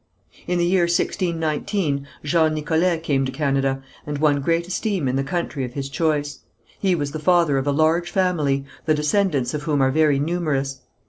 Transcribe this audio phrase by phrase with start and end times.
[0.47, 5.23] In the year 1619 Jean Nicolet came to Canada, and won great esteem in the
[5.23, 6.39] country of his choice.
[6.79, 10.79] He was the father of a large family, the descendants of whom are very numerous.